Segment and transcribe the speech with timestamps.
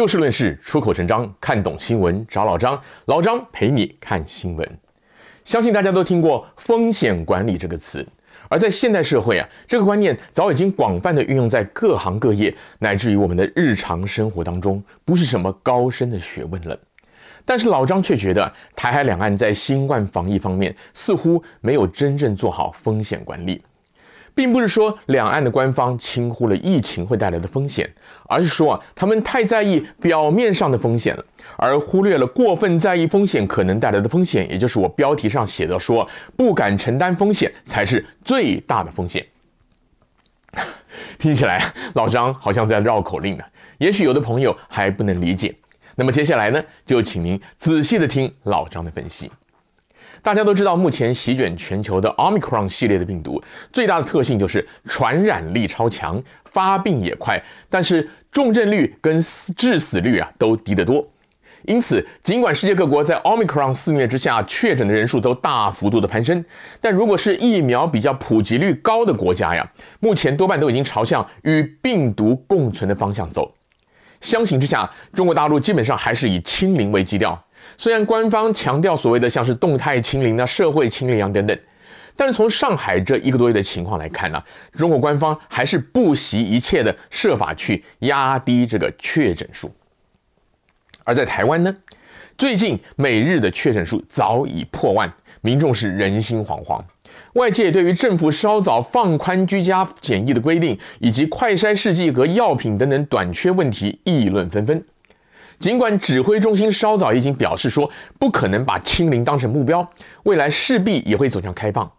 [0.00, 4.66] 就事论事，出口成章，看懂新闻找老张，老张陪你看新闻。
[5.44, 8.08] 相信大家都听过风险管理这个词，
[8.48, 16.74] 而在现代社会啊，这个观念早已经广泛的运用在各行各业，乃至于我们的日常生活当中，不是什么高深的学问了。
[17.44, 23.62] 但是老张却觉得，台海两岸在新冠防疫方面似乎没有真正做好风险管理。
[24.40, 27.86] 并不是说两岸的官方轻忽了疫情会带来的风险，
[28.26, 31.22] 而是说啊，他们太在意表面上的风险了，
[31.58, 36.08] 而忽略了过分在意风险可能带来的风险，也就是我标题上写的说，
[36.38, 39.22] 不敢承担风险才是最大的风险。
[41.18, 43.44] 听起来老张好像在绕口令呢，
[43.76, 45.54] 也许有的朋友还不能理解。
[45.96, 49.30] 那么接下来呢，就请您仔细的听老张的分析。
[50.22, 53.42] 大家都知道，目前席卷全球的 Omicron 系列的病毒，
[53.72, 59.20] 最大的特性就是传染力超强，发病也快，但是重症率跟
[59.56, 61.06] 致死率啊都低得多。
[61.66, 66.42] 因此，尽管世界各国在 Omicron 肆虐之下，确诊的人数都大幅度的攀升，
[66.80, 73.52] 但如果是疫苗比较普及率高的国家呀，目前多半都已经朝向与病毒共存的方向走。
[74.22, 77.38] 相形之下，中国大陆基本上还是以清零为基调。
[77.76, 81.58] 虽然官方强调所谓的像是动态清零啊、社会清零啊等等，
[82.16, 84.42] 但是从上海这一个多月的情况来看呢、
[84.76, 89.72] 中国官方还是不惜一切的设法去压低这个确诊数。
[91.04, 91.74] 而在台湾呢，
[92.36, 96.80] 最近每日的确诊数早已破万，民众是人心惶惶。
[97.34, 104.84] 外界对于政府稍早放宽居家检疫的规定，以及快筛试剂和药品等等短缺问题议论纷纷。
[105.60, 109.88] 尽管指挥中心稍早已经表示说不可能把清零当成目标，
[110.24, 111.90] 未来势必也会走向开放，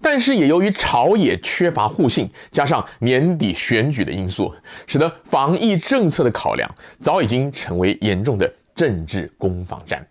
[0.00, 4.52] 但是也由于朝野缺乏互信，加上年底选举的因素，
[4.86, 10.04] 使得防疫政策的考量早已经成为严重的政治攻防战。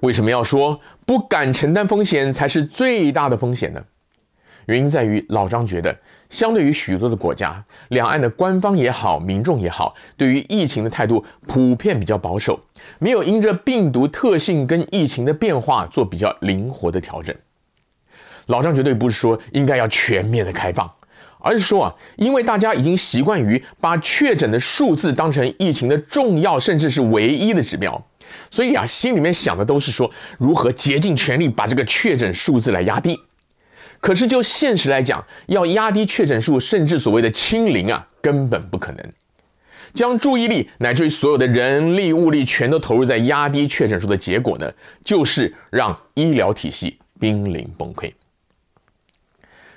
[0.00, 3.84] 为什么要说不敢承担风险才是最大的风险呢？
[4.66, 5.94] 原因在于，老张觉得，
[6.34, 12.58] 相对于许多的国家，两岸的官方也好，民众也好，对于疫情的态度普遍比较保守，
[12.98, 17.32] 没有因着病毒特性跟疫情的变化做比较灵活的调整。
[18.46, 20.90] 老张绝对不是说应该要全面的开放，
[21.38, 28.04] 而是说啊，因为大家已经习惯于把确诊的数字当成疫情的重要甚至是唯一的指标，
[28.50, 33.20] 所以啊，心里面想的都是说如何竭尽全力把这个确诊数字来压低。
[34.04, 39.12] 可是就现实来讲，要压低确诊数，甚至所谓的清零啊，根本不可能。
[39.94, 44.70] 将注意力乃至于所有的人力物力全都投入在压低确诊数的结果呢，
[45.02, 48.12] 就是让医疗体系濒临崩溃。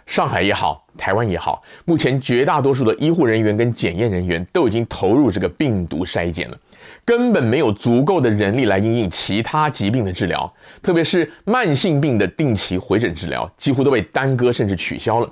[0.08, 6.58] 上海也好，台湾也好，目前绝大多数的医护人员跟检验人员都已经投入这个病毒筛检了。
[7.04, 10.52] 根本没有足够的人力来因应其他疾病的治疗，
[10.82, 15.30] 特别是慢性病的定期回诊治疗，几乎都被耽搁甚至取消了。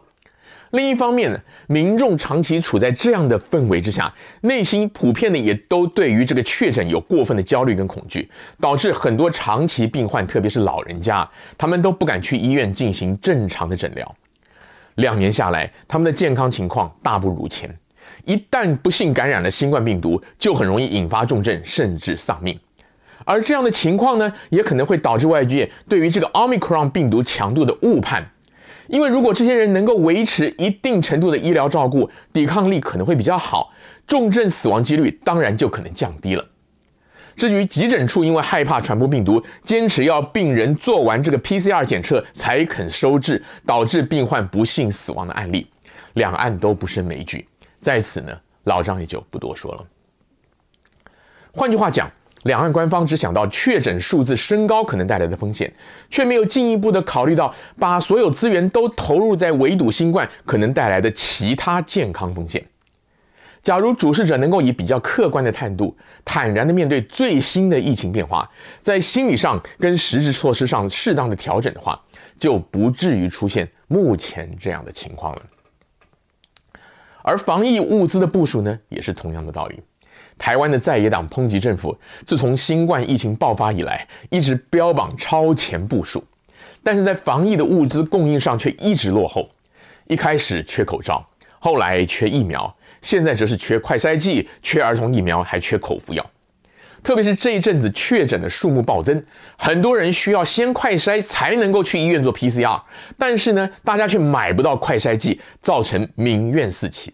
[0.71, 11.27] 另一方面呢，民众长期处在这样的氛围之下，内心普遍的也都对于这个确诊有过分的焦虑跟恐惧，导致很多长期病患，特别是老人家，
[11.57, 14.15] 他们都不敢去医院进行正常的诊疗。
[14.95, 17.73] 两年下来，他们的健康情况大不如前。
[18.25, 22.59] 一旦不幸感染了新冠病毒，就很容易引发重症，甚至丧命。
[23.23, 28.31] 而这样的情况呢，也可能会导致外界对于这个 Omicron 病毒强度的误判。
[28.87, 33.71] 因为如果这些人能够维持一定程度的医疗照顾，抵抗力可能会比较好，
[34.05, 36.45] 重症死亡几率当然就可能降低了。
[37.35, 45.67] 至于急诊处因为害怕传播病毒，坚持要病人做完这个 PCR 检测才肯收治，导致病患不幸死亡的案例，
[46.13, 47.47] 两岸都不胜枚举。
[47.79, 48.31] 在此呢，
[48.63, 49.85] 老张也就不多说了。
[51.51, 52.11] 换句话讲，
[52.43, 55.71] 两岸官方只想到确诊数字升高可能带来的风险，
[56.09, 62.65] 却没有进一步的考虑到把所有资源都投入在围堵新冠可能带来的其他健康风险。
[63.65, 68.47] 假如主事者能够以比较客观的态度，坦然的面对最新的疫情变化，
[68.79, 71.99] 在心理上跟实质措施上适当的调整的话，
[72.37, 75.41] 就不至于出现目前这样的情况了。
[77.23, 79.81] 而防疫物资的部署呢，也是同样的道理。
[80.37, 86.23] 台湾的在野党抨击政府，自从新冠疫情爆发以来，一直标榜超前部署，
[86.83, 89.49] 但是在防疫的物资供应上却一直落后。
[90.05, 91.27] 一开始缺口罩，
[91.65, 92.71] 后来缺疫苗，
[93.01, 96.23] 现在则是缺快筛剂、缺儿童疫苗，还缺口服药。
[97.01, 99.25] 特别是这一阵子确诊的数目暴增，
[99.57, 102.79] 很多人需要先快筛才能够去医院做 PCR，
[103.17, 107.11] 但是呢，大家却买不到快筛剂，造成民怨四起。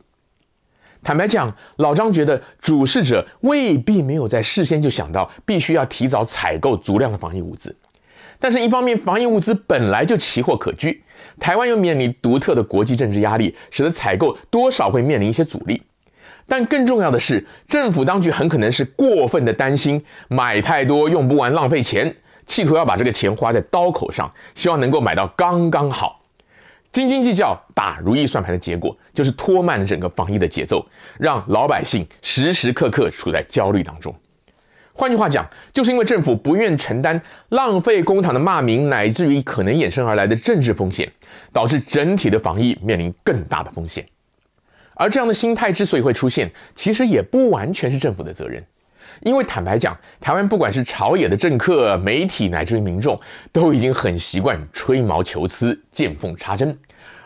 [1.02, 7.74] 坦白讲，老张觉得主事者未必没有在事先就想到必须要提早采购足量的防疫物资。
[8.42, 11.04] 但是，一方面防疫物资本来就奇货可居，
[11.40, 15.84] 台湾又面临独特的国际政治压力，使得采购多少会面临一些阻力。
[16.48, 22.14] 但更重要的是，政府当局很可能是过分的担心买太多用不完，浪费钱，
[22.48, 26.20] 企图要把这个钱花在刀口上，希望能够买到刚刚好。
[26.92, 30.84] 斤斤计较、打如意算盘的结果，就是拖慢了整个防疫的节奏，
[31.20, 34.14] 让老百姓时时刻刻处在焦虑当中。
[35.02, 37.20] 换句话讲，就是因为政府不愿承担
[37.50, 41.12] 浪费公帑的骂名，乃至于可能衍生而来的政治风险，
[41.52, 44.06] 导致整体的防疫面临更大的风险。
[44.94, 48.64] 而这样的心态之所以会出现，其实也不完全是政府的责任，
[49.22, 53.20] 因为坦白讲，台湾不管是朝野的政客、媒体，乃至于民众，
[53.52, 56.78] 都已经很习惯吹毛求疵、见缝插针。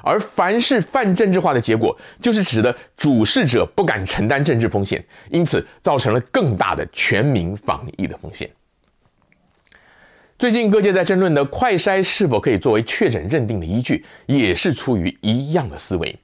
[0.02, 8.48] 而凡是泛政治化的结果，就是指的主事者不敢承担政治风险，因此造成了更大的全民防疫的风险。
[10.38, 16.16] 最近各界在争论的快筛是否可以作为确诊认定的依据，也是出于一样的思维。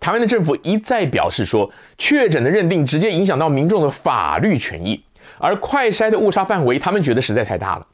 [0.00, 5.04] 台湾的政府一再表示说，确诊的认定直接影响到民众的法律权益，
[5.38, 7.86] 而快筛的误差范围，他们觉得实在太大了。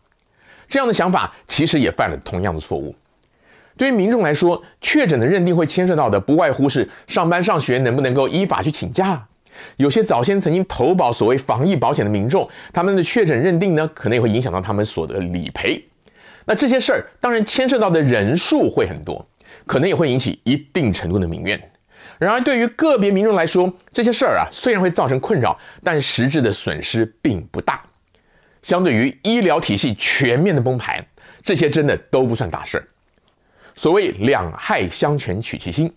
[0.68, 2.94] 这样的想法其实也犯了同样的错误。
[3.76, 9.26] 对于民众来说，确诊的认定会牵涉到的不外乎是上班上学能不能够依法去请假。
[9.76, 15.82] 有些早先曾经投保所谓防疫保险的民众，他们的确诊认定呢，可能也会影响到他们所得理赔。
[16.44, 19.26] 那这些事儿当然牵涉到的人数会很多，
[19.66, 21.60] 可能也会引起一定程度的民怨。
[22.18, 27.82] 然而，对于个别民众来说，这些事儿啊虽然会造成困扰，但实质的损失并不大。
[28.62, 31.04] 相对于医疗体系全面的崩盘，
[31.44, 32.84] 这些真的都不算大事儿。
[33.74, 35.92] 所谓两害相权取其轻，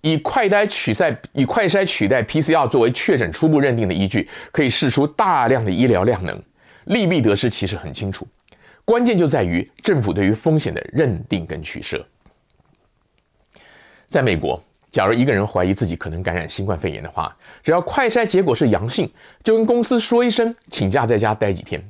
[0.00, 6.42] 以快筛取代以快筛取代 PCR 作为确诊初步认定的依据，可以释出大量的医疗量能，
[6.84, 8.26] 利弊得失其实很清楚。
[8.84, 12.04] 关键就在于政府对于风险的认定跟取舍。
[14.08, 14.60] 在美国，
[14.90, 19.08] 假如一个人怀疑自己可能感染新冠肺炎的话，只要快筛结果是阳性，
[19.44, 21.82] 就跟公司说一声，请假在家待几天。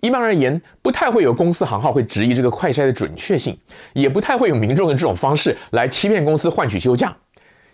[0.00, 3.56] 一般而言，不太会有公司行号会质疑这个快筛的准确性，
[3.92, 7.16] 也不太会有民众的这种方式来欺骗公司换取休假。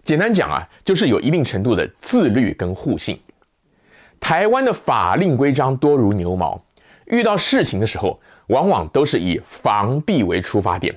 [0.04, 3.18] 简单讲啊，就是有一定程度的自律跟互信。
[4.20, 6.60] 台湾的法令规章多如牛毛，
[7.06, 10.94] 遇到事情的时候，往往都是以防弊为出发点。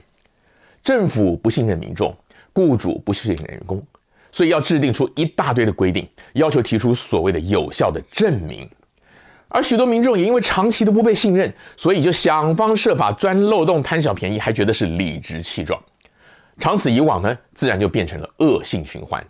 [0.83, 2.15] 政府不信任民众，
[2.53, 3.83] 雇主不信任员工，
[4.31, 8.69] 所以要制定出一大堆的规定，要求提出所谓的有效的证明。
[9.47, 15.81] 而许多民众也因为长期的不被信任，所以就想方设法钻漏洞、贪小便宜，还觉得是理直气壮。
[16.57, 19.25] 长此以往呢，自然就变成了恶性循环。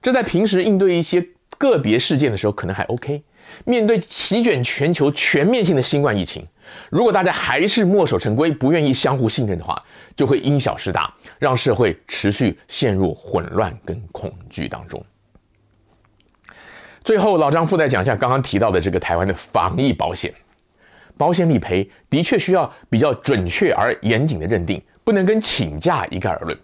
[0.00, 1.26] 这在平时应对一些
[1.58, 3.22] 个别事件的时候可能还 OK，
[3.64, 6.46] 面对席卷全球全面性的新冠疫情，
[6.90, 9.82] 如果大家还是墨守成规，不愿意相互信任的话，
[10.16, 15.04] 就会因小失大，让社会持续陷入混乱跟恐惧当中。
[17.02, 20.32] 最后，老张附带讲一下刚刚提到的这个台湾的防疫保险，
[21.18, 26.58] 保险理赔的确需要比较准确而严谨的认定，不能跟请假一概而论。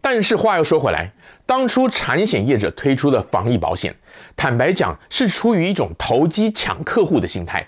[0.00, 1.12] 但是话又说回来，
[1.46, 3.94] 当初产险业者推出的防疫保险，
[4.34, 7.64] 坦白讲是出于一种投机抢客户的心态，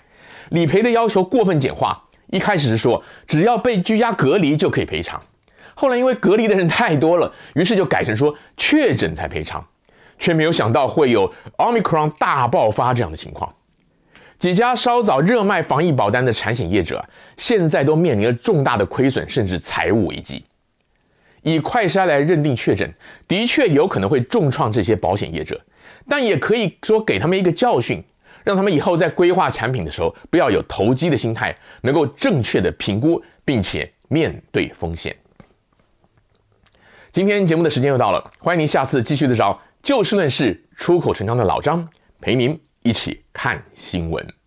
[0.49, 2.03] 理赔的要求过分简化。
[2.27, 5.21] 一开始是说只要被居家隔离就可以赔偿，
[5.73, 9.65] 后来因为隔离的人太多了，于是就改成说确诊才赔偿。
[10.17, 13.53] 却没有想到会有 Omicron 大爆发这样的情况，
[14.39, 17.03] 几家稍早热卖防疫保单的产险业者，
[17.35, 20.45] 现在都面临了重大的亏损，甚至财务危机。
[21.41, 22.89] 以快筛来认定确诊，
[23.27, 25.59] 的确有可能会重创这些保险业者，
[26.07, 28.01] 但也可以说给他们一个教训，
[28.45, 35.13] 让他们以后在规划产品的时候，不要有投机的心态，能够正确的评估，并且面对风险。
[37.11, 39.59] 今天节目的时间又到了，欢迎您下次继续的找。
[39.81, 41.87] 就事论事、出口成章的老张
[42.21, 44.44] 陪您一起看新闻。